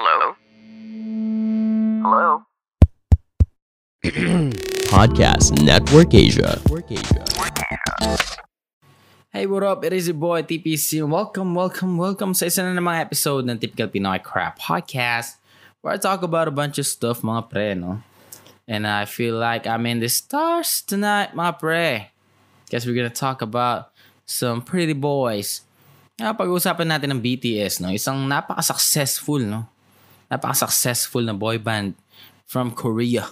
Hello? 0.00 0.32
Hello? 2.00 2.28
Podcast 4.88 5.60
Network 5.60 6.16
Asia. 6.16 6.56
Hey, 9.28 9.44
what 9.44 9.60
up? 9.60 9.84
It 9.84 9.92
is 9.92 10.08
your 10.08 10.16
boy 10.16 10.40
TPC. 10.48 11.04
Welcome, 11.04 11.52
welcome, 11.52 12.00
welcome 12.00 12.32
sa 12.32 12.48
isa 12.48 12.64
na 12.64 12.72
namang 12.72 12.96
episode 12.96 13.44
ng 13.44 13.60
Typical 13.60 13.92
Pinoy 13.92 14.24
Crap 14.24 14.56
Podcast 14.56 15.36
where 15.84 15.92
I 15.92 16.00
talk 16.00 16.24
about 16.24 16.48
a 16.48 16.54
bunch 16.56 16.80
of 16.80 16.88
stuff, 16.88 17.20
mga 17.20 17.52
pre, 17.52 17.76
no? 17.76 18.00
And 18.64 18.88
I 18.88 19.04
feel 19.04 19.36
like 19.36 19.68
I'm 19.68 19.84
in 19.84 20.00
the 20.00 20.08
stars 20.08 20.80
tonight, 20.80 21.36
mga 21.36 21.60
pre. 21.60 22.08
Guess 22.72 22.88
we're 22.88 22.96
gonna 22.96 23.12
talk 23.12 23.44
about 23.44 23.92
some 24.24 24.64
pretty 24.64 24.96
boys. 24.96 25.60
Ah, 26.16 26.32
pag-uusapan 26.32 26.88
natin 26.88 27.12
ng 27.12 27.20
BTS, 27.20 27.84
no? 27.84 27.92
Isang 27.92 28.24
napaka-successful, 28.24 29.44
no? 29.44 29.68
Napaka-successful 30.30 31.26
na 31.26 31.34
boy 31.34 31.58
band 31.58 31.98
from 32.46 32.70
Korea. 32.70 33.26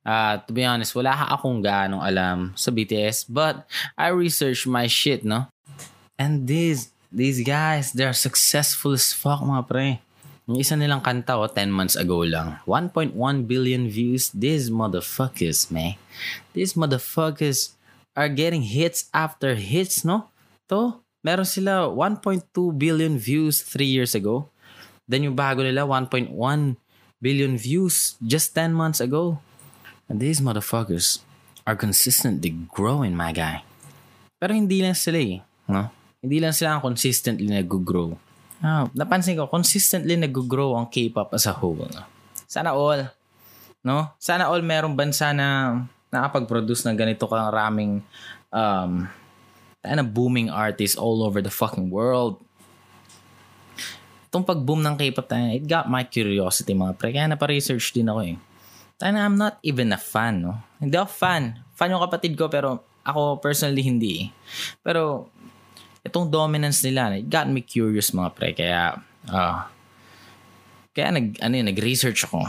Uh, 0.00 0.40
to 0.46 0.50
be 0.54 0.64
honest, 0.64 0.96
wala 0.96 1.12
ka 1.12 1.36
akong 1.36 1.60
ganong 1.60 2.00
alam 2.00 2.54
sa 2.56 2.72
BTS. 2.72 3.28
But 3.28 3.68
I 3.98 4.14
researched 4.14 4.64
my 4.64 4.86
shit, 4.86 5.26
no? 5.26 5.50
And 6.16 6.48
these, 6.48 6.94
these 7.12 7.44
guys, 7.44 7.92
they're 7.92 8.16
successful 8.16 8.96
as 8.96 9.12
fuck, 9.12 9.44
mga 9.44 9.64
pre. 9.68 10.00
Yung 10.50 10.58
isa 10.58 10.74
nilang 10.74 11.04
kanta, 11.04 11.38
oh, 11.38 11.46
10 11.46 11.70
months 11.70 11.94
ago 11.94 12.26
lang. 12.26 12.58
1.1 12.66 13.14
billion 13.46 13.86
views. 13.86 14.34
These 14.34 14.66
motherfuckers, 14.66 15.70
man. 15.70 15.94
These 16.54 16.74
motherfuckers 16.74 17.78
are 18.18 18.26
getting 18.26 18.66
hits 18.66 19.06
after 19.14 19.54
hits, 19.54 20.02
no? 20.02 20.26
To, 20.66 20.98
meron 21.22 21.46
sila 21.46 21.86
1.2 21.86 22.50
billion 22.74 23.14
views 23.14 23.62
3 23.62 23.86
years 23.86 24.18
ago. 24.18 24.50
Then 25.10 25.26
yung 25.26 25.34
bago 25.34 25.66
nila, 25.66 25.82
1.1 25.82 26.30
billion 27.18 27.58
views 27.58 28.14
just 28.22 28.54
10 28.54 28.70
months 28.70 29.02
ago. 29.02 29.42
And 30.06 30.22
these 30.22 30.38
motherfuckers 30.38 31.26
are 31.66 31.74
consistently 31.74 32.54
growing, 32.70 33.18
my 33.18 33.34
guy. 33.34 33.66
Pero 34.38 34.54
hindi 34.54 34.86
lang 34.86 34.94
sila 34.94 35.18
eh. 35.18 35.42
No? 35.66 35.90
Hindi 36.22 36.38
lang 36.38 36.54
sila 36.54 36.78
ang 36.78 36.82
consistently 36.86 37.50
nag-grow. 37.50 38.14
Ah, 38.62 38.86
napansin 38.94 39.34
ko, 39.34 39.50
consistently 39.50 40.14
nag-grow 40.14 40.78
ang 40.78 40.86
K-pop 40.86 41.34
as 41.34 41.50
a 41.50 41.54
whole. 41.58 41.90
No? 41.90 42.06
Sana 42.46 42.70
all. 42.70 43.10
No? 43.82 44.14
Sana 44.22 44.46
all 44.46 44.62
merong 44.62 44.94
bansa 44.94 45.34
na 45.34 45.80
nakapag-produce 46.14 46.86
ng 46.86 46.96
ganito 46.98 47.26
karaming 47.26 48.02
um, 48.54 49.10
na 49.82 50.04
booming 50.06 50.50
artists 50.52 50.94
all 50.94 51.22
over 51.26 51.42
the 51.42 51.50
fucking 51.50 51.90
world 51.90 52.38
itong 54.30 54.46
pag-boom 54.46 54.78
ng 54.78 54.94
K-pop 54.94 55.26
tayo, 55.26 55.50
it 55.50 55.66
got 55.66 55.90
my 55.90 56.06
curiosity 56.06 56.70
mga 56.70 56.94
pre. 56.94 57.10
Kaya 57.10 57.26
napa-research 57.26 57.90
din 57.90 58.06
ako 58.06 58.20
eh. 58.22 58.38
Tayo 58.94 59.18
I'm 59.18 59.34
not 59.34 59.58
even 59.66 59.90
a 59.90 59.98
fan, 59.98 60.46
no? 60.46 60.54
Hindi 60.78 60.94
ako 60.94 61.10
fan. 61.10 61.58
Fan 61.74 61.90
yung 61.90 61.98
kapatid 62.06 62.38
ko 62.38 62.46
pero 62.46 62.86
ako 63.02 63.42
personally 63.42 63.82
hindi 63.82 64.10
eh. 64.22 64.26
Pero 64.86 65.26
itong 66.06 66.30
dominance 66.30 66.78
nila, 66.86 67.18
it 67.18 67.26
got 67.26 67.50
me 67.50 67.58
curious 67.58 68.14
mga 68.14 68.30
pre. 68.30 68.54
Kaya, 68.54 69.02
uh, 69.26 69.66
kaya 70.94 71.08
nag, 71.10 71.34
ano 71.42 71.52
yun, 71.58 71.66
nag-research 71.66 72.30
ako. 72.30 72.46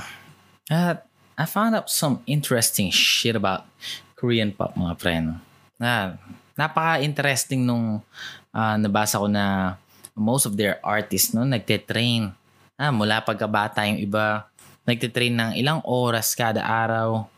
At 0.69 1.09
I 1.33 1.49
found 1.49 1.73
out 1.73 1.89
some 1.89 2.21
interesting 2.29 2.93
shit 2.93 3.33
about 3.33 3.65
Korean 4.13 4.53
pop 4.53 4.77
mga 4.77 4.93
pre. 5.01 5.17
No? 5.17 5.41
Na, 5.81 6.13
napaka-interesting 6.53 7.65
nung 7.65 8.05
uh, 8.53 8.75
nabasa 8.77 9.17
ko 9.17 9.25
na 9.25 9.75
most 10.15 10.45
of 10.45 10.55
their 10.59 10.77
artists 10.83 11.35
no 11.35 11.43
nagte-train. 11.47 12.33
Ah, 12.75 12.89
mula 12.89 13.21
pagkabata 13.21 13.85
yung 13.85 14.01
iba 14.01 14.51
nagte-train 14.85 15.33
ng 15.33 15.51
ilang 15.57 15.79
oras 15.85 16.33
kada 16.33 16.65
araw 16.65 17.29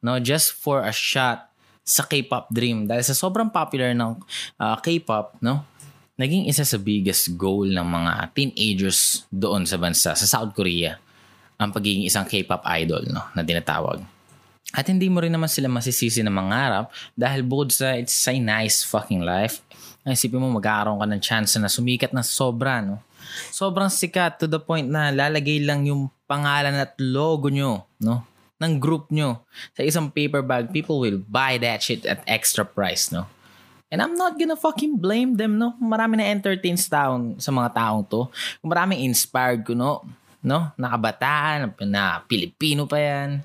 no 0.00 0.16
just 0.22 0.54
for 0.54 0.82
a 0.86 0.94
shot 0.94 1.50
sa 1.82 2.04
K-pop 2.04 2.52
dream 2.52 2.84
dahil 2.84 3.04
sa 3.04 3.16
sobrang 3.16 3.48
popular 3.48 3.92
ng 3.92 4.16
uh, 4.60 4.76
K-pop 4.80 5.36
no 5.44 5.64
naging 6.18 6.50
isa 6.50 6.66
sa 6.66 6.78
biggest 6.80 7.38
goal 7.38 7.68
ng 7.70 7.86
mga 7.86 8.12
teenagers 8.34 9.28
doon 9.30 9.62
sa 9.68 9.78
bansa 9.78 10.12
sa 10.14 10.26
South 10.26 10.54
Korea 10.54 10.96
ang 11.58 11.74
pagiging 11.74 12.06
isang 12.06 12.24
K-pop 12.24 12.64
idol 12.78 13.04
no 13.10 13.28
na 13.34 13.42
tinatawag 13.44 14.00
at 14.68 14.84
hindi 14.84 15.08
mo 15.08 15.24
rin 15.24 15.32
naman 15.32 15.48
sila 15.48 15.68
masisisi 15.68 16.20
na 16.20 16.32
mangarap 16.32 16.92
dahil 17.16 17.40
bukod 17.40 17.72
sa 17.72 17.96
it's 17.96 18.16
a 18.28 18.36
nice 18.36 18.84
fucking 18.84 19.24
life 19.24 19.64
isipin 20.14 20.40
mo, 20.40 20.48
magkakaroon 20.56 21.00
ka 21.00 21.06
ng 21.08 21.22
chance 21.22 21.56
na 21.58 21.68
sumikat 21.68 22.12
na 22.12 22.22
sobra, 22.22 22.80
no? 22.80 23.02
Sobrang 23.52 23.92
sikat 23.92 24.40
to 24.40 24.46
the 24.48 24.60
point 24.60 24.88
na 24.88 25.12
lalagay 25.12 25.60
lang 25.60 25.84
yung 25.84 26.08
pangalan 26.24 26.76
at 26.76 26.96
logo 27.00 27.48
nyo, 27.52 27.84
no? 28.00 28.24
Ng 28.58 28.74
group 28.82 29.12
nyo 29.14 29.44
sa 29.76 29.82
isang 29.86 30.10
paper 30.10 30.42
bag. 30.42 30.72
People 30.72 30.98
will 30.98 31.20
buy 31.22 31.60
that 31.60 31.84
shit 31.84 32.02
at 32.08 32.24
extra 32.26 32.66
price, 32.66 33.12
no? 33.12 33.28
And 33.88 34.04
I'm 34.04 34.20
not 34.20 34.36
gonna 34.36 34.58
fucking 34.58 35.00
blame 35.00 35.40
them, 35.40 35.56
no? 35.56 35.72
Marami 35.80 36.20
na 36.20 36.28
entertain 36.28 36.76
sa, 36.76 37.08
taong, 37.08 37.40
sa 37.40 37.48
mga 37.48 37.72
taong 37.72 38.04
to. 38.04 38.28
Kung 38.60 38.68
maraming 38.68 39.00
inspired 39.08 39.64
ko, 39.64 39.72
no? 39.72 40.04
No? 40.44 40.70
Nakabataan, 40.76 41.72
na 41.88 42.20
Pilipino 42.28 42.84
pa 42.84 43.00
yan. 43.00 43.40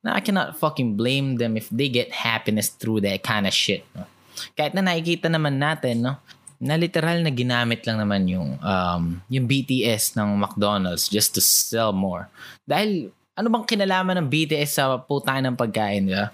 Na 0.00 0.16
I 0.16 0.22
cannot 0.22 0.56
fucking 0.56 0.94
blame 0.94 1.36
them 1.36 1.58
if 1.58 1.68
they 1.68 1.90
get 1.90 2.14
happiness 2.14 2.70
through 2.70 3.02
that 3.02 3.20
kind 3.26 3.50
of 3.50 3.52
shit, 3.52 3.82
no? 3.98 4.06
Kahit 4.54 4.72
na 4.74 4.84
nakikita 4.84 5.28
naman 5.28 5.56
natin, 5.56 6.04
no, 6.04 6.14
na 6.60 6.76
literal 6.76 7.24
na 7.24 7.32
ginamit 7.32 7.80
lang 7.88 8.04
naman 8.04 8.28
yung 8.28 8.60
um, 8.60 9.02
yung 9.32 9.48
BTS 9.48 10.12
ng 10.20 10.36
McDonald's 10.36 11.08
just 11.08 11.32
to 11.32 11.40
sell 11.40 11.96
more. 11.96 12.28
Dahil 12.68 13.08
ano 13.32 13.48
bang 13.48 13.64
kinalaman 13.64 14.20
ng 14.20 14.28
BTS 14.28 14.70
sa 14.76 15.00
putahe 15.00 15.40
ng 15.40 15.56
pagkain, 15.56 16.04
di 16.04 16.12
ba? 16.12 16.28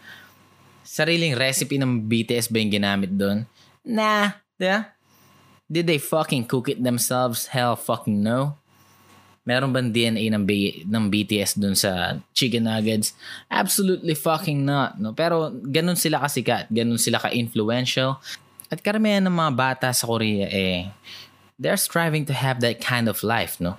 Sariling 0.82 1.38
recipe 1.38 1.78
ng 1.78 2.02
BTS 2.02 2.50
ba 2.50 2.58
yung 2.58 2.74
ginamit 2.74 3.10
doon? 3.14 3.46
Nah, 3.86 4.34
di 4.58 4.66
ba? 4.66 4.90
Did 5.70 5.86
they 5.86 6.02
fucking 6.02 6.46
cook 6.50 6.70
it 6.70 6.82
themselves? 6.82 7.54
Hell 7.54 7.78
fucking 7.78 8.18
no. 8.18 8.58
Meron 9.46 9.70
bang 9.70 9.94
DNA 9.94 10.26
ng, 10.34 10.42
B- 10.42 10.82
ng 10.82 11.04
BTS 11.06 11.54
dun 11.54 11.78
sa 11.78 12.18
chicken 12.34 12.66
nuggets? 12.66 13.14
Absolutely 13.46 14.18
fucking 14.18 14.66
not. 14.66 14.98
No? 14.98 15.14
Pero 15.14 15.54
ganun 15.54 15.94
sila 15.94 16.18
kasikat. 16.18 16.66
Ganun 16.66 16.98
sila 16.98 17.22
ka-influential. 17.22 18.18
At 18.66 18.82
karamihan 18.82 19.22
ng 19.22 19.30
mga 19.30 19.52
bata 19.54 19.88
sa 19.94 20.02
Korea 20.10 20.50
eh, 20.50 20.90
they're 21.54 21.78
striving 21.78 22.26
to 22.26 22.34
have 22.34 22.58
that 22.60 22.82
kind 22.82 23.06
of 23.06 23.22
life, 23.22 23.62
no? 23.62 23.78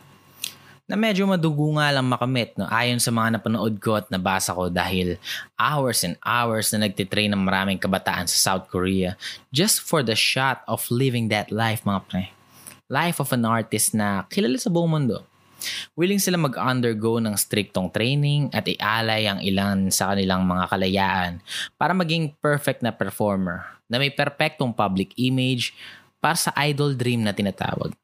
Na 0.87 0.95
medyo 0.95 1.27
madugo 1.27 1.75
nga 1.75 1.91
lang 1.91 2.07
makamit, 2.07 2.55
no? 2.55 2.63
Ayon 2.71 3.03
sa 3.03 3.11
mga 3.11 3.35
napanood 3.35 3.75
ko 3.83 3.99
at 3.99 4.07
nabasa 4.07 4.55
ko 4.55 4.71
dahil 4.71 5.19
hours 5.59 6.07
and 6.07 6.15
hours 6.23 6.71
na 6.71 6.87
nagtitrain 6.87 7.27
ng 7.35 7.43
maraming 7.43 7.75
kabataan 7.75 8.23
sa 8.31 8.39
South 8.39 8.71
Korea 8.71 9.19
just 9.51 9.83
for 9.83 9.99
the 9.99 10.15
shot 10.15 10.63
of 10.63 10.87
living 10.87 11.27
that 11.27 11.51
life, 11.51 11.83
mga 11.83 12.01
pre. 12.07 12.31
Life 12.87 13.19
of 13.19 13.35
an 13.35 13.43
artist 13.43 13.91
na 13.91 14.23
kilala 14.31 14.55
sa 14.55 14.71
buong 14.71 14.87
mundo. 14.87 15.27
Willing 15.97 16.21
sila 16.21 16.37
mag-undergo 16.37 17.17
ng 17.21 17.33
striktong 17.35 17.89
training 17.89 18.49
at 18.53 18.65
ialay 18.67 19.27
ang 19.27 19.39
ilan 19.41 19.89
sa 19.89 20.13
kanilang 20.13 20.45
mga 20.45 20.65
kalayaan 20.69 21.31
para 21.75 21.91
maging 21.97 22.33
perfect 22.37 22.85
na 22.85 22.93
performer 22.93 23.65
na 23.87 23.97
may 23.97 24.11
perpektong 24.11 24.75
public 24.75 25.15
image 25.15 25.71
para 26.19 26.35
sa 26.35 26.51
idol 26.67 26.93
dream 26.93 27.23
na 27.23 27.31
tinatawag. 27.31 27.95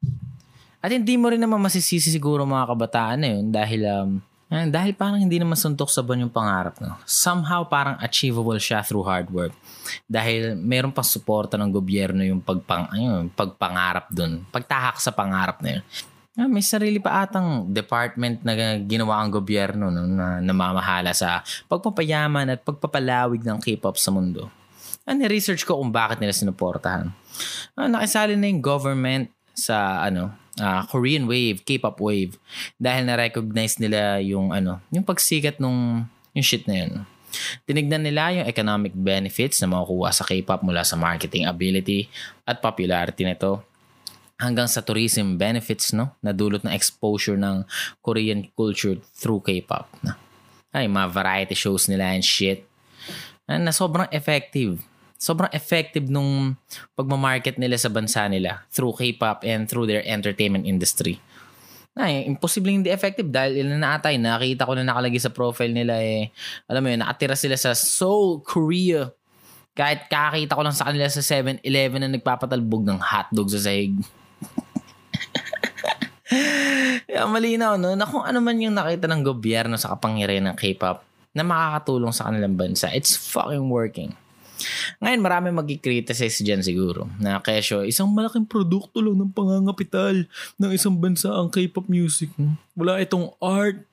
At 0.83 0.91
hindi 0.91 1.15
mo 1.15 1.31
rin 1.31 1.39
naman 1.39 1.63
masisisi 1.63 2.11
siguro 2.11 2.43
mga 2.43 2.67
kabataan 2.75 3.19
na 3.23 3.29
yun 3.39 3.45
dahil 3.51 3.81
um, 3.87 4.09
eh, 4.53 4.69
dahil 4.69 4.93
parang 4.93 5.17
hindi 5.17 5.41
naman 5.41 5.57
suntok 5.57 5.89
sa 5.89 6.05
buwan 6.05 6.29
yung 6.29 6.33
pangarap. 6.33 6.77
No? 6.77 6.93
Somehow 7.09 7.65
parang 7.65 7.97
achievable 7.97 8.61
siya 8.61 8.85
through 8.85 9.01
hard 9.01 9.33
work. 9.33 9.49
Dahil 10.05 10.53
meron 10.53 10.93
pang 10.93 11.01
suporta 11.01 11.57
ng 11.57 11.73
gobyerno 11.73 12.21
yung 12.21 12.37
pagpang, 12.37 12.85
ayun, 12.93 13.33
pagpangarap 13.33 14.13
dun. 14.13 14.45
Pagtahak 14.53 15.01
sa 15.01 15.09
pangarap 15.09 15.57
na 15.65 15.81
yun. 15.81 15.83
Ah, 16.33 16.49
may 16.49 16.65
sarili 16.65 16.97
pa 16.97 17.29
atang 17.29 17.69
department 17.69 18.41
na 18.41 18.81
ginawa 18.81 19.21
ang 19.21 19.29
gobyerno 19.29 19.93
no, 19.93 20.09
na 20.09 20.41
namamahala 20.41 21.13
sa 21.13 21.45
pagpapayaman 21.69 22.57
at 22.57 22.65
pagpapalawig 22.65 23.45
ng 23.45 23.61
K-pop 23.61 23.93
sa 24.01 24.09
mundo. 24.09 24.49
Ah, 25.05 25.13
research 25.13 25.61
ko 25.61 25.77
kung 25.77 25.93
bakit 25.93 26.17
nila 26.17 26.33
sinuportahan. 26.33 27.13
Ah, 27.77 27.85
nakisali 27.85 28.33
na 28.33 28.49
yung 28.49 28.65
government 28.65 29.29
sa 29.53 30.01
ano 30.01 30.33
uh, 30.57 30.81
Korean 30.89 31.29
wave, 31.29 31.61
K-pop 31.61 32.01
wave 32.01 32.33
dahil 32.81 33.05
na-recognize 33.05 33.77
nila 33.77 34.17
yung 34.25 34.49
ano, 34.49 34.81
yung 34.89 35.05
pagsikat 35.05 35.61
nung 35.61 36.09
yung 36.33 36.45
shit 36.45 36.65
na 36.65 36.81
yun. 36.81 36.91
Tinignan 37.65 38.05
nila 38.05 38.33
yung 38.33 38.45
economic 38.49 38.93
benefits 38.97 39.61
na 39.61 39.69
makukuha 39.69 40.09
sa 40.09 40.25
K-pop 40.25 40.65
mula 40.65 40.81
sa 40.81 40.97
marketing 40.97 41.45
ability 41.45 42.09
at 42.45 42.57
popularity 42.57 43.21
nito 43.21 43.61
hanggang 44.41 44.65
sa 44.65 44.81
tourism 44.81 45.37
benefits 45.37 45.93
no? 45.93 46.17
Na 46.23 46.33
dulot 46.33 46.65
ng 46.65 46.73
exposure 46.73 47.37
ng 47.37 47.63
Korean 48.01 48.47
culture 48.53 48.97
through 49.13 49.43
K-pop 49.45 49.87
na 50.01 50.17
ay 50.73 50.89
mga 50.89 51.07
variety 51.13 51.53
shows 51.53 51.85
nila 51.85 52.17
and 52.17 52.25
shit. 52.25 52.65
Na 53.45 53.69
sobrang 53.69 54.09
effective. 54.09 54.81
Sobrang 55.21 55.47
effective 55.53 56.09
nung 56.09 56.57
pagmamarket 56.97 57.61
nila 57.61 57.77
sa 57.77 57.93
bansa 57.93 58.25
nila 58.25 58.65
through 58.73 58.97
K-pop 58.97 59.45
and 59.45 59.69
through 59.69 59.85
their 59.85 60.01
entertainment 60.03 60.65
industry. 60.65 61.21
Na 61.93 62.09
eh, 62.09 62.25
imposible 62.25 62.73
hindi 62.73 62.89
effective 62.89 63.29
dahil 63.29 63.61
ilan 63.61 63.77
na 63.77 64.01
atay 64.01 64.17
nakita 64.17 64.65
ko 64.65 64.73
na 64.73 64.81
nakalagay 64.81 65.21
sa 65.21 65.29
profile 65.29 65.69
nila 65.69 66.01
eh. 66.01 66.33
Alam 66.65 66.81
mo 66.81 66.87
yun 66.89 67.05
nakatira 67.05 67.37
sila 67.37 67.53
sa 67.53 67.77
Seoul, 67.77 68.41
Korea. 68.41 69.13
Kahit 69.77 70.09
kakita 70.09 70.57
ko 70.57 70.61
lang 70.65 70.73
sa 70.73 70.89
kanila 70.89 71.05
sa 71.05 71.21
7-Eleven 71.21 72.01
na 72.01 72.09
nagpapatalbog 72.09 72.81
ng 72.81 72.97
hotdog 72.97 73.53
sa 73.53 73.61
sahig 73.61 73.93
Kaya 77.13 77.29
malinaw 77.29 77.77
no, 77.77 77.93
na 77.93 78.09
kung 78.09 78.25
ano 78.25 78.41
man 78.41 78.57
yung 78.57 78.73
nakita 78.73 79.05
ng 79.05 79.21
gobyerno 79.21 79.77
sa 79.77 79.93
kapangyarihan 79.93 80.49
ng 80.49 80.57
K-pop 80.57 81.05
na 81.37 81.45
makakatulong 81.45 82.09
sa 82.09 82.25
kanilang 82.25 82.57
bansa, 82.57 82.89
it's 82.89 83.13
fucking 83.13 83.69
working. 83.69 84.17
Ngayon, 84.97 85.21
marami 85.21 85.53
mag-criticize 85.53 86.41
dyan 86.41 86.65
siguro 86.65 87.05
na 87.21 87.37
kesyo, 87.37 87.85
isang 87.85 88.09
malaking 88.09 88.49
produkto 88.49 88.97
lang 88.97 89.21
ng 89.21 89.29
pangangapital 89.29 90.25
ng 90.57 90.71
isang 90.73 90.97
bansa 90.97 91.29
ang 91.29 91.53
K-pop 91.53 91.85
music. 91.85 92.33
Wala 92.73 92.97
itong 93.05 93.29
art, 93.37 93.85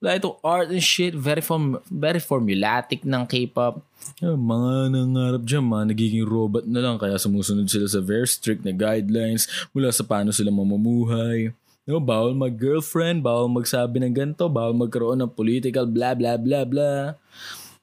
wala 0.00 0.16
itong 0.16 0.40
art 0.40 0.72
and 0.72 0.80
shit, 0.80 1.12
very, 1.12 1.44
form, 1.44 1.76
very 1.92 2.20
formulatic 2.20 3.04
ng 3.04 3.28
K-pop. 3.28 3.84
Yeah, 4.24 4.40
mga 4.40 4.88
nangarap 4.88 5.42
dyan, 5.44 5.68
mga 5.68 5.84
nagiging 5.92 6.24
robot 6.24 6.64
na 6.64 6.80
lang 6.80 6.96
kaya 6.96 7.20
sumusunod 7.20 7.68
sila 7.68 7.84
sa 7.92 8.00
very 8.00 8.24
strict 8.24 8.64
na 8.64 8.72
guidelines 8.72 9.44
mula 9.76 9.92
sa 9.92 10.00
paano 10.00 10.32
sila 10.32 10.48
mamumuhay. 10.48 11.52
No, 11.84 12.00
bawal 12.00 12.32
mag-girlfriend, 12.32 13.20
bawal 13.20 13.44
magsabi 13.52 14.00
ng 14.00 14.16
ganito, 14.16 14.48
bawal 14.48 14.72
magkaroon 14.72 15.20
ng 15.20 15.36
political 15.36 15.84
blah 15.84 16.16
blah 16.16 16.40
blah 16.40 16.64
blah. 16.64 17.12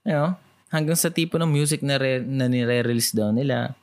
You 0.02 0.18
know, 0.18 0.30
hanggang 0.74 0.98
sa 0.98 1.14
tipo 1.14 1.38
ng 1.38 1.46
music 1.46 1.86
na, 1.86 2.02
re, 2.02 2.18
na 2.18 2.50
nire-release 2.50 3.14
daw 3.14 3.30
nila. 3.30 3.78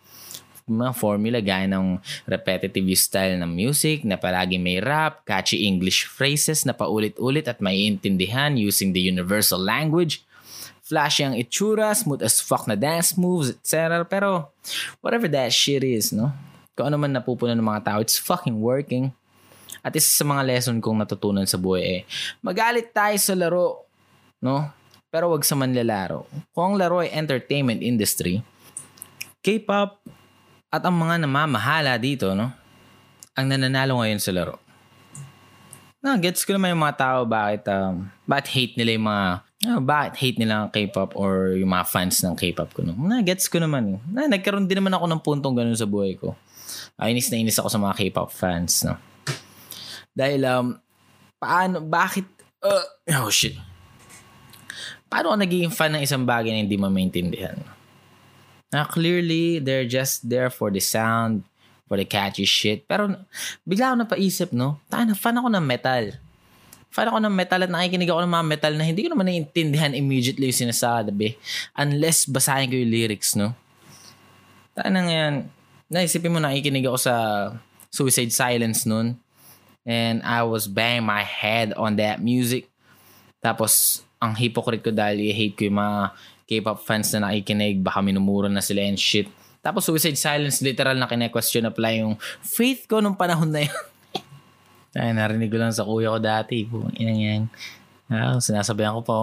Mga 0.66 0.92
formula 0.98 1.38
gaya 1.38 1.70
ng 1.70 2.02
repetitive 2.26 2.90
style 2.98 3.38
ng 3.38 3.46
music 3.46 4.02
na 4.02 4.18
palagi 4.18 4.58
may 4.58 4.82
rap, 4.82 5.22
catchy 5.22 5.64
English 5.64 6.10
phrases 6.10 6.66
na 6.66 6.74
paulit-ulit 6.74 7.46
at 7.46 7.62
maiintindihan 7.62 8.58
using 8.58 8.90
the 8.90 9.00
universal 9.00 9.62
language. 9.62 10.26
Flashy 10.82 11.22
ang 11.22 11.38
itsura, 11.38 11.94
smooth 11.94 12.26
as 12.26 12.42
fuck 12.42 12.66
na 12.66 12.74
dance 12.74 13.14
moves, 13.14 13.54
etc. 13.54 14.02
Pero 14.02 14.50
whatever 14.98 15.30
that 15.30 15.54
shit 15.54 15.86
is, 15.86 16.10
no? 16.10 16.34
Kung 16.74 16.90
ano 16.90 16.98
man 16.98 17.14
napupunan 17.14 17.54
ng 17.54 17.68
mga 17.70 17.84
tao, 17.86 17.98
it's 18.02 18.18
fucking 18.18 18.58
working. 18.58 19.14
At 19.82 19.94
isa 19.94 20.10
sa 20.10 20.24
mga 20.26 20.42
lesson 20.44 20.82
kong 20.82 21.02
natutunan 21.06 21.46
sa 21.46 21.60
buhay 21.60 21.82
eh, 21.82 22.00
magalit 22.42 22.90
tayo 22.90 23.14
sa 23.16 23.34
laro, 23.38 23.86
no? 24.42 24.68
Pero 25.08 25.32
wag 25.32 25.40
sa 25.46 25.56
manlalaro. 25.56 26.28
Kung 26.52 26.74
ang 26.74 26.76
laro 26.76 27.00
ay 27.00 27.08
entertainment 27.16 27.80
industry, 27.80 28.44
K-pop 29.40 30.04
at 30.68 30.82
ang 30.84 30.96
mga 30.98 31.24
namamahala 31.24 31.96
dito, 31.96 32.36
no? 32.36 32.52
Ang 33.32 33.46
nananalo 33.54 34.04
ngayon 34.04 34.20
sa 34.20 34.34
laro. 34.34 34.60
Na, 35.98 36.14
gets 36.14 36.46
ko 36.46 36.54
naman 36.54 36.76
yung 36.76 36.82
mga 36.84 36.98
tao 36.98 37.18
bakit, 37.26 37.66
um, 37.72 38.06
bakit 38.22 38.46
hate 38.54 38.74
nila 38.78 38.90
yung 38.94 39.06
mga, 39.08 39.26
uh, 39.66 39.80
bakit 39.82 40.14
hate 40.20 40.38
nila 40.38 40.54
ang 40.62 40.70
K-pop 40.70 41.10
or 41.18 41.58
yung 41.58 41.72
mga 41.72 41.86
fans 41.90 42.22
ng 42.22 42.38
K-pop 42.38 42.70
ko. 42.70 42.86
No? 42.86 42.94
Na, 42.94 43.18
gets 43.24 43.50
ko 43.50 43.58
naman. 43.58 43.98
Na, 44.06 44.30
nagkaroon 44.30 44.68
din 44.70 44.78
naman 44.78 44.94
ako 44.94 45.04
ng 45.10 45.20
puntong 45.24 45.54
ganun 45.58 45.74
sa 45.74 45.90
buhay 45.90 46.14
ko. 46.14 46.38
Uh, 46.94 47.08
inis 47.10 47.32
na 47.32 47.40
inis 47.40 47.58
ako 47.58 47.72
sa 47.72 47.80
mga 47.82 47.94
K-pop 47.98 48.30
fans. 48.30 48.86
No? 48.86 48.94
Dahil, 50.18 50.42
um, 50.50 50.74
paano, 51.38 51.78
bakit, 51.78 52.26
uh, 52.66 52.82
oh 53.22 53.30
shit. 53.30 53.54
Paano 55.06 55.30
ka 55.30 55.38
naging 55.38 55.70
fan 55.70 55.94
ng 55.94 56.02
isang 56.02 56.26
bagay 56.26 56.50
na 56.50 56.66
hindi 56.66 56.74
mo 56.74 56.90
maintindihan? 56.90 57.54
Na 58.74 58.82
clearly, 58.82 59.62
they're 59.62 59.86
just 59.86 60.26
there 60.26 60.50
for 60.50 60.74
the 60.74 60.82
sound, 60.82 61.46
for 61.86 61.94
the 61.94 62.02
catchy 62.02 62.42
shit. 62.42 62.82
Pero, 62.90 63.14
bigla 63.62 63.94
ako 63.94 63.96
napaisip, 64.02 64.50
no? 64.50 64.82
Tayo 64.90 65.06
na, 65.06 65.14
fan 65.14 65.38
ako 65.38 65.48
ng 65.54 65.64
metal. 65.64 66.04
Fan 66.90 67.08
ako 67.14 67.18
ng 67.22 67.34
metal 67.38 67.60
at 67.62 67.70
nakikinig 67.70 68.10
ako 68.10 68.20
ng 68.26 68.34
mga 68.34 68.46
metal 68.58 68.72
na 68.74 68.84
hindi 68.84 69.06
ko 69.06 69.14
naman 69.14 69.30
naiintindihan 69.30 69.94
immediately 69.94 70.50
yung 70.50 70.66
sinasabi. 70.66 71.38
Unless 71.78 72.26
basahin 72.26 72.68
ko 72.68 72.74
yung 72.74 72.90
lyrics, 72.90 73.38
no? 73.38 73.54
Tayo 74.74 74.90
na 74.90 75.06
ngayon, 75.06 75.46
naisipin 75.88 76.34
mo 76.34 76.42
nakikinig 76.42 76.84
ako 76.90 76.98
sa 76.98 77.14
Suicide 77.88 78.34
Silence 78.34 78.82
nun 78.82 79.16
and 79.86 80.22
I 80.26 80.42
was 80.46 80.66
banging 80.66 81.06
my 81.06 81.22
head 81.22 81.74
on 81.76 81.98
that 81.98 82.22
music. 82.22 82.70
Tapos, 83.38 84.02
ang 84.18 84.34
hypocrite 84.34 84.82
ko 84.82 84.90
dahil 84.90 85.22
i-hate 85.30 85.54
ko 85.54 85.62
yung 85.70 85.78
mga 85.78 86.00
K-pop 86.48 86.80
fans 86.80 87.12
na 87.12 87.28
nakikinig, 87.28 87.84
baka 87.84 88.00
minumura 88.00 88.48
na 88.48 88.64
sila 88.64 88.80
and 88.80 88.96
shit. 88.96 89.28
Tapos 89.60 89.84
Suicide 89.84 90.16
Silence, 90.16 90.64
literal 90.64 90.96
na 90.96 91.04
kine-question 91.04 91.68
na 91.68 91.72
pala 91.74 91.92
yung 91.92 92.16
faith 92.40 92.88
ko 92.88 93.04
nung 93.04 93.20
panahon 93.20 93.52
na 93.52 93.68
yun. 93.68 93.78
Ay, 94.96 95.12
narinig 95.12 95.52
ko 95.52 95.60
lang 95.60 95.76
sa 95.76 95.84
kuya 95.84 96.08
ko 96.08 96.18
dati. 96.18 96.64
Pung 96.64 96.88
inang 96.96 97.20
yan. 97.20 97.42
Ah, 98.08 98.40
sinasabihan 98.40 98.96
ko 98.96 99.02
po. 99.04 99.18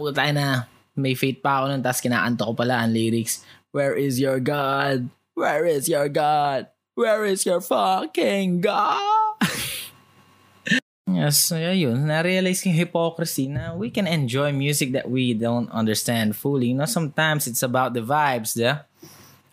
Puta 0.00 0.32
na. 0.32 0.64
May 0.96 1.12
faith 1.12 1.44
pa 1.44 1.60
ako 1.60 1.76
nun, 1.76 1.82
tapos 1.84 2.00
kinaanto 2.00 2.48
ko 2.48 2.52
pala 2.56 2.80
ang 2.80 2.90
lyrics. 2.90 3.44
Where 3.70 3.92
is 3.92 4.16
your 4.16 4.40
God? 4.40 5.12
Where 5.38 5.62
is 5.70 5.86
your 5.86 6.10
God? 6.10 6.66
Where 6.98 7.22
is 7.22 7.46
your 7.46 7.62
fucking 7.62 8.58
God? 8.58 9.38
yes, 11.06 11.54
ayun. 11.54 12.10
Na-realize 12.10 12.66
yung 12.66 12.74
hypocrisy 12.74 13.46
na 13.46 13.70
we 13.78 13.94
can 13.94 14.10
enjoy 14.10 14.50
music 14.50 14.90
that 14.98 15.06
we 15.06 15.38
don't 15.38 15.70
understand 15.70 16.34
fully. 16.34 16.74
No, 16.74 16.90
sometimes 16.90 17.46
it's 17.46 17.62
about 17.62 17.94
the 17.94 18.02
vibes, 18.02 18.58
yeah? 18.58 18.82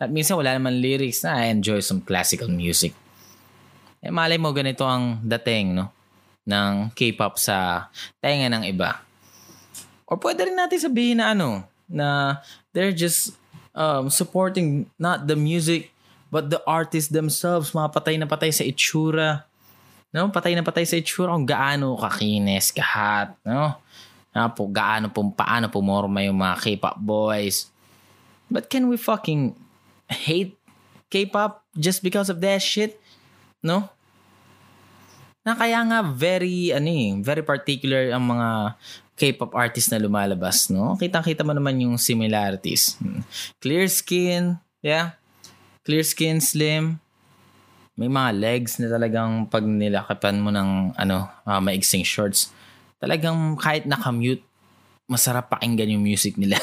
At 0.02 0.10
minsan 0.10 0.42
wala 0.42 0.58
naman 0.58 0.82
lyrics 0.82 1.22
na 1.22 1.38
I 1.46 1.54
enjoy 1.54 1.86
some 1.86 2.02
classical 2.02 2.50
music. 2.50 2.98
Eh, 4.02 4.10
malay 4.10 4.42
mo 4.42 4.50
ganito 4.50 4.82
ang 4.82 5.22
dating, 5.22 5.78
no? 5.78 5.94
ng 6.46 6.94
K-pop 6.94 7.42
sa 7.42 7.90
tenga 8.22 8.48
ng 8.54 8.64
iba. 8.70 9.02
Or 10.06 10.22
pwede 10.22 10.46
rin 10.46 10.58
natin 10.58 10.78
sabihin 10.78 11.18
na 11.18 11.34
ano, 11.34 11.66
na 11.90 12.40
they're 12.74 12.94
just 12.94 13.34
um, 13.76 14.10
supporting 14.10 14.88
not 14.98 15.28
the 15.28 15.36
music 15.36 15.92
but 16.32 16.50
the 16.50 16.64
artists 16.66 17.12
themselves. 17.12 17.76
Mga 17.76 17.90
patay 17.94 18.16
na 18.18 18.28
patay 18.28 18.50
sa 18.50 18.66
itsura. 18.66 19.46
No? 20.16 20.32
Patay 20.32 20.56
na 20.56 20.66
patay 20.66 20.88
sa 20.88 20.98
itsura 20.98 21.36
kung 21.36 21.46
gaano 21.46 22.00
kakinis, 22.00 22.72
kahat. 22.72 23.36
No? 23.44 23.78
Na 24.36 24.52
po, 24.52 24.68
gaano 24.68 25.12
po, 25.12 25.24
paano 25.32 25.72
pumorma 25.72 26.24
yung 26.24 26.40
mga 26.40 26.56
K-pop 26.60 26.98
boys. 27.00 27.72
But 28.52 28.68
can 28.72 28.88
we 28.92 29.00
fucking 29.00 29.56
hate 30.12 30.56
K-pop 31.12 31.64
just 31.76 32.04
because 32.04 32.28
of 32.28 32.44
that 32.44 32.60
shit? 32.60 33.00
No? 33.64 33.88
Na 35.46 35.54
kaya 35.56 35.78
nga 35.88 36.04
very, 36.04 36.74
ano 36.74 36.90
eh, 36.90 37.16
very 37.22 37.46
particular 37.46 38.12
ang 38.12 38.28
mga 38.28 38.76
K-pop 39.16 39.56
artist 39.56 39.92
na 39.92 40.00
lumalabas, 40.00 40.68
no? 40.68 41.00
Kita-kita 41.00 41.48
mo 41.48 41.56
naman 41.56 41.80
yung 41.80 41.96
similarities. 41.96 43.00
Hmm. 43.00 43.24
Clear 43.64 43.88
skin, 43.88 44.60
yeah. 44.84 45.16
Clear 45.88 46.04
skin, 46.04 46.44
slim. 46.44 47.00
May 47.96 48.12
mga 48.12 48.36
legs 48.36 48.76
na 48.76 48.92
talagang 48.92 49.48
pag 49.48 49.64
nilakapan 49.64 50.44
mo 50.44 50.52
ng 50.52 51.00
ano, 51.00 51.32
uh, 51.48 51.64
maigsing 51.64 52.04
shorts, 52.04 52.52
talagang 53.00 53.56
kahit 53.56 53.88
nakamute, 53.88 54.44
masarap 55.08 55.48
pakinggan 55.48 55.96
yung 55.96 56.04
music 56.04 56.36
nila. 56.36 56.60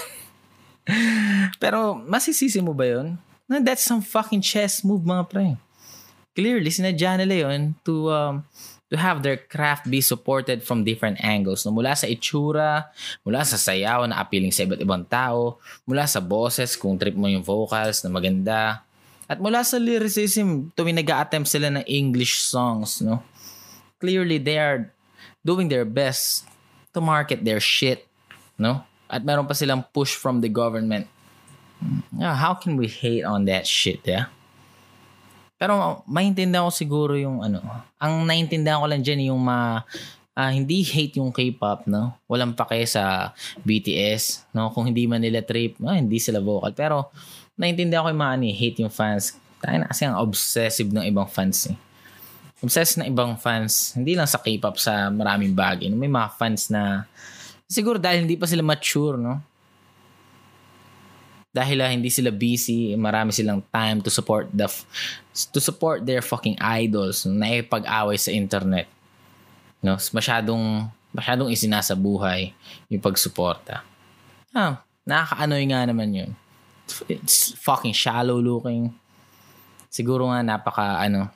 Pero 1.62 1.96
masisisi 1.96 2.60
mo 2.60 2.76
ba 2.76 2.84
yun? 2.84 3.16
No, 3.48 3.64
that's 3.64 3.86
some 3.86 4.04
fucking 4.04 4.44
chess 4.44 4.84
move 4.84 5.08
mga 5.08 5.24
pre. 5.30 5.56
Clearly, 6.32 6.72
sinadya 6.72 7.16
nila 7.20 7.48
yun 7.48 7.76
to 7.84 8.08
um, 8.08 8.44
to 8.92 9.00
have 9.00 9.24
their 9.24 9.40
craft 9.40 9.88
be 9.88 10.04
supported 10.04 10.60
from 10.60 10.84
different 10.84 11.16
angles. 11.24 11.64
No? 11.64 11.72
Mula 11.72 11.96
sa 11.96 12.04
itsura, 12.04 12.92
mula 13.24 13.40
sa 13.40 13.56
sayaw 13.56 14.04
na 14.04 14.20
appealing 14.20 14.52
sa 14.52 14.68
iba't 14.68 14.84
ibang 14.84 15.08
tao, 15.08 15.56
mula 15.88 16.04
sa 16.04 16.20
boses 16.20 16.76
kung 16.76 17.00
trip 17.00 17.16
mo 17.16 17.24
yung 17.24 17.40
vocals 17.40 18.04
na 18.04 18.12
maganda, 18.12 18.84
at 19.24 19.40
mula 19.40 19.64
sa 19.64 19.80
lyricism 19.80 20.68
tuwing 20.76 21.00
nag 21.00 21.08
attempt 21.08 21.48
sila 21.48 21.72
ng 21.72 21.88
English 21.88 22.44
songs. 22.44 23.00
No? 23.00 23.24
Clearly, 23.96 24.36
they 24.36 24.60
are 24.60 24.92
doing 25.40 25.72
their 25.72 25.88
best 25.88 26.44
to 26.92 27.00
market 27.00 27.40
their 27.40 27.64
shit. 27.64 28.04
No? 28.60 28.84
At 29.08 29.24
meron 29.24 29.48
pa 29.48 29.56
silang 29.56 29.88
push 29.88 30.12
from 30.12 30.44
the 30.44 30.52
government. 30.52 31.08
Yeah, 32.12 32.36
how 32.36 32.52
can 32.52 32.76
we 32.76 32.92
hate 32.92 33.24
on 33.24 33.48
that 33.48 33.64
shit, 33.64 34.04
yeah? 34.04 34.28
Pero 35.62 36.02
maintindihan 36.10 36.66
ko 36.66 36.74
siguro 36.74 37.14
yung 37.14 37.38
ano, 37.38 37.62
ang 38.02 38.26
naintindihan 38.26 38.82
ko 38.82 38.90
lang 38.90 38.98
dyan 38.98 39.30
yung 39.30 39.38
ma, 39.38 39.86
uh, 40.34 40.50
hindi 40.50 40.82
hate 40.82 41.22
yung 41.22 41.30
K-pop, 41.30 41.86
no? 41.86 42.18
Walang 42.26 42.58
pake 42.58 42.82
sa 42.82 43.30
BTS, 43.62 44.50
no? 44.58 44.74
Kung 44.74 44.90
hindi 44.90 45.06
man 45.06 45.22
nila 45.22 45.38
trip, 45.46 45.78
ah, 45.86 45.94
hindi 45.94 46.18
sila 46.18 46.42
vocal. 46.42 46.74
Pero 46.74 47.14
naintindihan 47.54 48.02
ko 48.02 48.10
yung 48.10 48.18
mga 48.26 48.34
ano, 48.34 48.44
eh, 48.50 48.56
hate 48.58 48.82
yung 48.82 48.90
fans. 48.90 49.38
Tayo 49.62 49.78
na 49.78 49.86
kasi 49.86 50.02
ang 50.02 50.18
obsessive 50.18 50.90
ng 50.90 51.06
ibang 51.06 51.30
fans 51.30 51.70
eh. 51.70 51.78
Obsessed 52.58 52.98
ng 52.98 53.06
ibang 53.14 53.38
fans, 53.38 53.94
hindi 53.94 54.18
lang 54.18 54.26
sa 54.26 54.42
K-pop, 54.42 54.82
sa 54.82 55.14
maraming 55.14 55.54
bagay. 55.54 55.86
No? 55.86 55.94
May 55.94 56.10
mga 56.10 56.42
fans 56.42 56.74
na 56.74 57.06
siguro 57.70 58.02
dahil 58.02 58.26
hindi 58.26 58.34
pa 58.34 58.50
sila 58.50 58.66
mature, 58.66 59.14
no? 59.14 59.38
Dahil 61.52 61.84
uh, 61.84 61.90
hindi 61.92 62.08
sila 62.08 62.32
busy, 62.32 62.96
marami 62.96 63.28
silang 63.28 63.60
time 63.68 64.00
to 64.00 64.08
support 64.08 64.48
the 64.48 64.64
to 65.52 65.60
support 65.60 66.00
their 66.00 66.24
fucking 66.24 66.56
idols 66.56 67.28
na 67.28 67.60
ipag-away 67.60 68.16
sa 68.16 68.32
internet. 68.32 68.88
No, 69.84 70.00
masyadong 70.00 70.88
masyadong 71.12 71.52
isinasa 71.52 71.92
buhay 71.92 72.56
yung 72.88 73.04
pagsuporta. 73.04 73.84
Ah, 74.56 74.80
nakakaanoy 75.04 75.68
nga 75.68 75.84
naman 75.84 76.08
yun. 76.16 76.30
It's 77.12 77.52
fucking 77.60 77.92
shallow 77.92 78.40
looking. 78.40 78.88
Siguro 79.92 80.32
nga 80.32 80.40
napaka 80.40 81.04
ano 81.04 81.28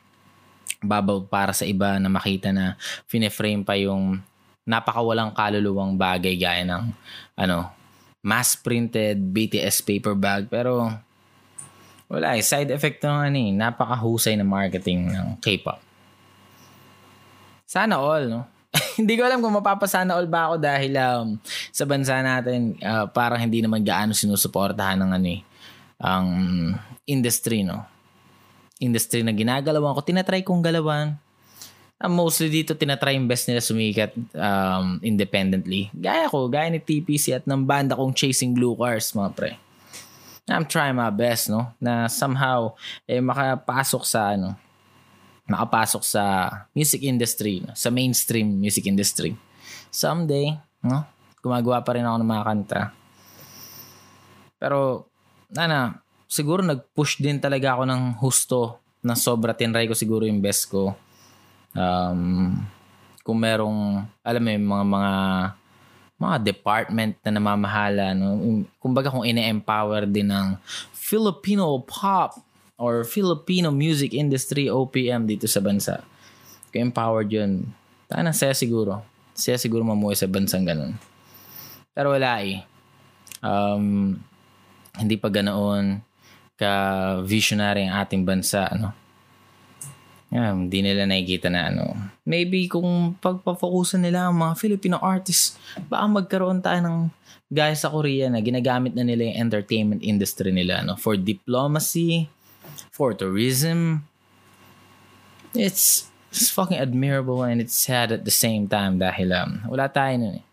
babaw 0.81 1.29
para 1.29 1.53
sa 1.53 1.69
iba 1.69 2.01
na 2.01 2.09
makita 2.09 2.57
na 2.57 2.77
fine-frame 3.05 3.65
pa 3.65 3.77
yung 3.77 4.21
napakawalang 4.65 5.33
kaluluwang 5.37 5.97
bagay 5.97 6.41
gaya 6.41 6.65
ng 6.65 6.89
ano 7.37 7.69
mass-printed 8.27 9.23
BTS 9.31 9.87
paper 9.87 10.19
bag. 10.19 10.51
Pero, 10.51 10.91
wala 12.11 12.35
eh. 12.35 12.43
Side 12.43 12.75
effect 12.75 12.99
ng 13.07 13.31
ano 13.31 13.39
eh. 13.39 13.51
Napakahusay 13.55 14.35
na 14.35 14.43
marketing 14.43 15.15
ng 15.15 15.39
K-pop. 15.39 15.79
Sana 17.63 18.03
all, 18.03 18.27
no? 18.27 18.43
hindi 19.01 19.15
ko 19.17 19.25
alam 19.25 19.41
kung 19.41 19.55
mapapasana 19.55 20.19
all 20.19 20.29
ba 20.29 20.53
ako 20.53 20.55
dahil 20.61 20.93
um, 20.99 21.41
sa 21.73 21.89
bansa 21.89 22.21
natin 22.21 22.77
uh, 22.85 23.09
parang 23.09 23.41
hindi 23.41 23.65
naman 23.65 23.81
gaano 23.81 24.13
sinusuportahan 24.13 25.01
ng 25.01 25.11
ano 25.17 25.29
eh, 25.33 25.41
ang 26.03 26.27
industry, 27.09 27.65
no? 27.65 27.81
Industry 28.77 29.25
na 29.25 29.33
ginagalawan 29.33 29.97
ko. 29.97 30.05
Tinatry 30.05 30.45
kong 30.45 30.61
galawan 30.61 31.17
uh, 32.01 32.13
mostly 32.13 32.53
dito 32.53 32.77
tinatry 32.77 33.17
yung 33.17 33.29
best 33.29 33.49
nila 33.49 33.65
sumikat 33.65 34.13
um, 34.37 35.01
independently. 35.01 35.89
Gaya 35.97 36.29
ko, 36.29 36.49
gaya 36.49 36.69
ni 36.69 36.81
TPC 36.81 37.37
at 37.37 37.45
ng 37.49 37.65
banda 37.65 37.97
kong 37.97 38.13
Chasing 38.13 38.53
Blue 38.53 38.77
Cars, 38.77 39.13
mga 39.17 39.31
pre. 39.33 39.53
I'm 40.47 40.63
trying 40.69 40.95
my 40.95 41.11
best, 41.11 41.51
no? 41.51 41.75
Na 41.83 42.07
somehow, 42.07 42.79
eh, 43.03 43.19
makapasok 43.19 44.03
sa, 44.07 44.39
ano, 44.39 44.55
makapasok 45.51 46.03
sa 46.07 46.23
music 46.71 47.03
industry, 47.03 47.67
no? 47.67 47.75
sa 47.75 47.91
mainstream 47.91 48.55
music 48.55 48.87
industry. 48.87 49.35
Someday, 49.91 50.55
no? 50.87 51.03
Gumagawa 51.43 51.83
pa 51.83 51.99
rin 51.99 52.07
ako 52.07 52.17
ng 52.23 52.31
mga 52.31 52.45
kanta. 52.47 52.81
Pero, 54.63 55.11
ano, 55.59 55.99
siguro 56.31 56.63
nag-push 56.63 57.19
din 57.19 57.43
talaga 57.43 57.75
ako 57.75 57.83
ng 57.91 58.03
husto 58.23 58.61
na 59.03 59.19
sobra 59.19 59.55
tinry 59.55 59.87
ko 59.87 59.95
siguro 59.95 60.27
yung 60.27 60.43
best 60.43 60.67
ko 60.67 60.95
um, 61.77 62.57
kung 63.21 63.39
merong, 63.39 64.09
alam 64.25 64.43
mo 64.43 64.51
yung 64.51 64.67
mga, 64.67 64.85
mga, 64.87 65.15
mga 66.17 66.37
department 66.43 67.13
na 67.21 67.31
namamahala, 67.37 68.17
no? 68.17 68.65
kumbaga 68.81 69.13
kung 69.13 69.27
ine-empower 69.29 70.09
din 70.09 70.33
ng 70.33 70.57
Filipino 70.97 71.69
pop 71.85 72.41
or 72.81 73.05
Filipino 73.05 73.69
music 73.69 74.17
industry, 74.17 74.73
OPM 74.73 75.29
dito 75.29 75.45
sa 75.45 75.61
bansa. 75.61 76.01
Kung 76.73 76.89
empowered 76.93 77.29
yun, 77.29 77.69
sana 78.09 78.33
saya 78.33 78.57
siguro. 78.57 79.05
Saya 79.37 79.61
siguro 79.61 79.85
mamuhay 79.85 80.17
sa 80.17 80.29
bansang 80.29 80.65
ganun. 80.65 80.97
Pero 81.93 82.13
wala 82.13 82.41
eh. 82.45 82.65
Um, 83.45 84.17
hindi 84.97 85.17
pa 85.21 85.29
ganoon 85.29 86.01
ka 86.57 86.73
visionary 87.21 87.85
ang 87.85 88.01
ating 88.01 88.25
bansa, 88.25 88.65
ano? 90.31 90.35
Yeah, 90.35 90.53
hindi 90.55 90.81
nila 90.83 91.07
nakikita 91.07 91.49
na 91.49 91.71
ano. 91.71 91.85
Maybe 92.27 92.67
kung 92.67 93.15
pagpafokusan 93.23 94.03
nila 94.03 94.27
ang 94.27 94.43
mga 94.43 94.59
Filipino 94.59 94.99
artists, 94.99 95.55
baka 95.87 96.05
magkaroon 96.11 96.59
tayo 96.59 96.81
ng 96.83 96.99
gaya 97.47 97.79
sa 97.79 97.95
Korea 97.95 98.27
na 98.27 98.43
ginagamit 98.43 98.99
na 98.99 99.07
nila 99.07 99.31
yung 99.31 99.39
entertainment 99.47 100.03
industry 100.03 100.51
nila 100.51 100.83
no 100.83 100.99
for 100.99 101.15
diplomacy, 101.15 102.27
for 102.91 103.15
tourism. 103.15 104.03
It's, 105.55 106.11
it's 106.35 106.51
fucking 106.51 106.77
admirable 106.77 107.47
and 107.47 107.63
it's 107.63 107.79
sad 107.79 108.11
at 108.11 108.27
the 108.27 108.35
same 108.35 108.67
time 108.67 108.99
dahil 108.99 109.31
um, 109.33 109.63
wala 109.71 109.87
tayo 109.89 110.19
nun 110.19 110.43
eh. 110.43 110.45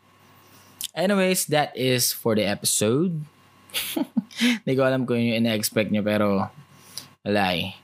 Anyways, 0.94 1.50
that 1.50 1.74
is 1.74 2.14
for 2.14 2.38
the 2.38 2.46
episode. 2.46 3.26
Hindi 4.62 4.74
ko 4.78 4.86
alam 4.86 5.10
kung 5.10 5.18
yung 5.18 5.42
ina-expect 5.42 5.90
nyo 5.90 6.06
pero 6.06 6.46
wala 7.26 7.44
eh 7.58 7.83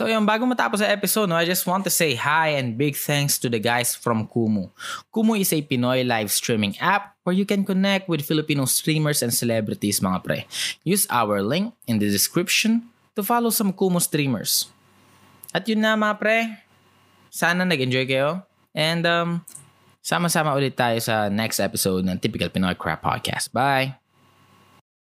So 0.00 0.08
yung 0.08 0.24
bago 0.24 0.48
matapos 0.48 0.80
sa 0.80 0.88
episode, 0.88 1.28
no, 1.28 1.36
I 1.36 1.44
just 1.44 1.68
want 1.68 1.84
to 1.84 1.92
say 1.92 2.16
hi 2.16 2.56
and 2.56 2.72
big 2.72 2.96
thanks 2.96 3.36
to 3.36 3.52
the 3.52 3.60
guys 3.60 3.92
from 3.92 4.24
Kumu. 4.24 4.72
Kumu 5.12 5.36
is 5.36 5.52
a 5.52 5.60
Pinoy 5.60 6.08
live 6.08 6.32
streaming 6.32 6.72
app 6.80 7.20
where 7.20 7.36
you 7.36 7.44
can 7.44 7.68
connect 7.68 8.08
with 8.08 8.24
Filipino 8.24 8.64
streamers 8.64 9.20
and 9.20 9.28
celebrities 9.28 10.00
mga 10.00 10.24
pre. 10.24 10.48
Use 10.88 11.04
our 11.12 11.44
link 11.44 11.76
in 11.84 12.00
the 12.00 12.08
description 12.08 12.88
to 13.12 13.20
follow 13.20 13.52
some 13.52 13.76
Kumu 13.76 14.00
streamers. 14.00 14.72
At 15.52 15.68
yun 15.68 15.84
na 15.84 16.00
mga 16.00 16.16
pre, 16.16 16.48
sana 17.28 17.68
nag-enjoy 17.68 18.08
kayo. 18.08 18.40
And 18.72 19.04
um, 19.04 19.44
sama-sama 20.00 20.56
ulit 20.56 20.80
tayo 20.80 20.96
sa 21.04 21.28
next 21.28 21.60
episode 21.60 22.08
ng 22.08 22.16
Typical 22.16 22.48
Pinoy 22.48 22.72
Crap 22.72 23.04
Podcast. 23.04 23.52
Bye! 23.52 24.00